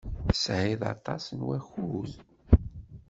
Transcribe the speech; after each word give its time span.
Tesɛiḍ 0.27 0.81
aṭas 0.93 1.23
n 1.37 1.39
wakud? 1.47 2.13